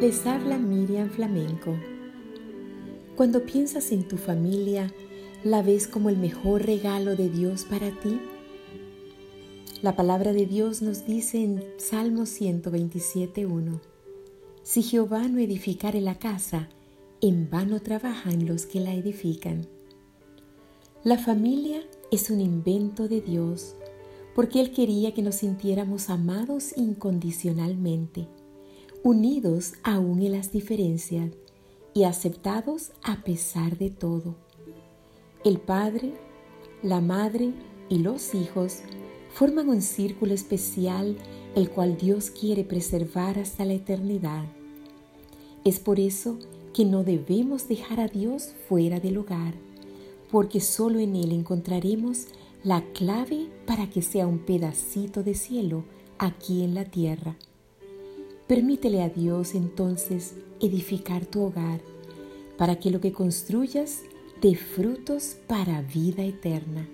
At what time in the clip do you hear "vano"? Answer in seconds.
17.50-17.82